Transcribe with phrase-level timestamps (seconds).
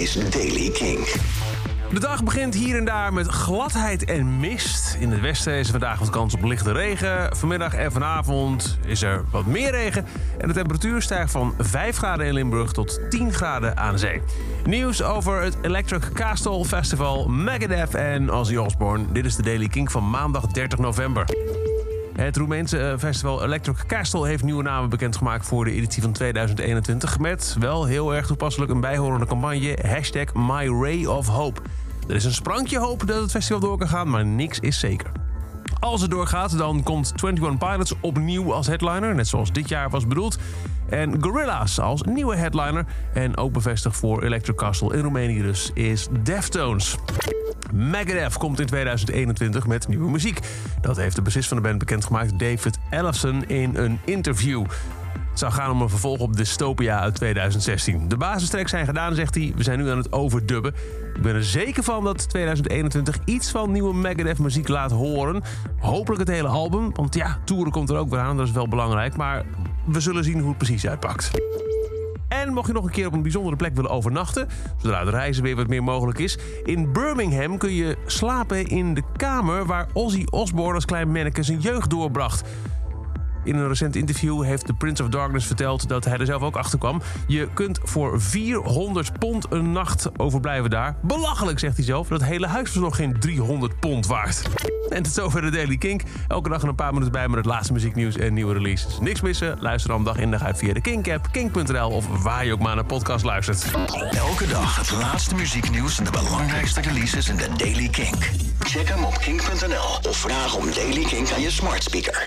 [0.00, 0.98] is Daily King.
[1.92, 4.96] De dag begint hier en daar met gladheid en mist.
[5.00, 7.36] In het westen is er vandaag wat kans op lichte regen.
[7.36, 10.06] Vanmiddag en vanavond is er wat meer regen.
[10.38, 14.22] En de temperatuur stijgt van 5 graden in Limburg tot 10 graden aan zee.
[14.64, 19.04] Nieuws over het Electric Castle Festival, Megadeth en Ozzy Osbourne.
[19.12, 21.24] Dit is de Daily King van maandag 30 november.
[22.12, 27.18] Het Roemeense eh, festival Electric Castle heeft nieuwe namen bekendgemaakt voor de editie van 2021.
[27.18, 29.78] Met wel heel erg toepasselijk een bijhorende campagne.
[29.86, 31.60] Hashtag My Ray of Hope.
[32.08, 35.10] Er is een sprankje hoop dat het festival door kan gaan, maar niks is zeker.
[35.80, 40.06] Als het doorgaat, dan komt 21 Pilots opnieuw als headliner, net zoals dit jaar was
[40.06, 40.38] bedoeld.
[40.88, 42.86] En Gorillaz als nieuwe headliner.
[43.14, 46.96] En ook bevestigd voor Electric Castle in Roemenië dus is Deftones.
[47.72, 50.40] Megadeth komt in 2021 met nieuwe muziek.
[50.80, 54.64] Dat heeft de bassist van de band bekendgemaakt, David Ellefson, in een interview.
[55.30, 58.08] Het zou gaan om een vervolg op Dystopia uit 2016.
[58.08, 59.52] De basistracks zijn gedaan, zegt hij.
[59.56, 60.74] We zijn nu aan het overdubben.
[61.14, 65.42] Ik ben er zeker van dat 2021 iets van nieuwe Megadeth muziek laat horen.
[65.78, 68.36] Hopelijk het hele album, want ja, toeren komt er ook weer aan.
[68.36, 69.44] Dat is wel belangrijk, maar
[69.86, 71.30] we zullen zien hoe het precies uitpakt.
[72.30, 75.42] En mocht je nog een keer op een bijzondere plek willen overnachten, zodra de reizen
[75.42, 80.24] weer wat meer mogelijk is, in Birmingham kun je slapen in de kamer waar Ozzy
[80.30, 82.48] Osbourne als klein manneke zijn jeugd doorbracht.
[83.44, 86.56] In een recent interview heeft de Prince of Darkness verteld dat hij er zelf ook
[86.56, 87.02] achter kwam.
[87.26, 90.96] Je kunt voor 400 pond een nacht overblijven daar.
[91.02, 92.08] Belachelijk, zegt hij zelf.
[92.08, 94.42] Dat hele huis was nog geen 300 pond waard.
[94.88, 96.02] En tot zover de Daily Kink.
[96.28, 98.98] Elke dag een paar minuten bij met het laatste muzieknieuws en nieuwe releases.
[99.00, 99.56] Niks missen?
[99.60, 102.74] Luister dan dag in dag uit via de Kink-app, kink.nl of waar je ook maar
[102.74, 103.70] naar podcast luistert.
[104.10, 108.30] Elke dag het laatste muzieknieuws en de belangrijkste releases in de Daily Kink.
[108.58, 112.18] Check hem op kink.nl of vraag om Daily Kink aan je smart speaker.